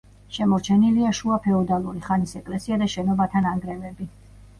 შემორჩენილია 0.35 1.09
შუა 1.19 1.35
ფეოდალური 1.43 2.01
ხანის 2.05 2.33
ეკლესია 2.39 2.79
და 2.83 2.87
შენობათა 2.95 3.43
ნანგრევები. 3.49 4.09